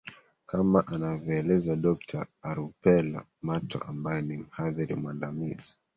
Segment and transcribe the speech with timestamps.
[0.49, 2.19] kama anavyoeleza dokta
[2.49, 5.75] arupela mato ambaye ni mhadhiri mwandamizi